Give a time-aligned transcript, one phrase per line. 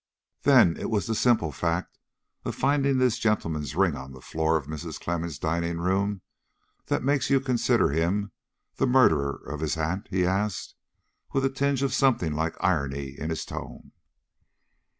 [0.41, 1.99] "Then, it was the simple fact
[2.43, 4.99] of finding this gentleman's ring on the floor of Mrs.
[4.99, 6.21] Clemmens' dining room
[6.87, 8.31] that makes you consider him
[8.77, 10.73] the murderer of his aunt?" he asked,
[11.33, 13.91] with a tinge of something like irony in his tone.